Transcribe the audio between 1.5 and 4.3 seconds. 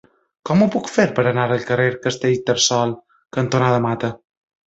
al carrer Castellterçol cantonada Mata?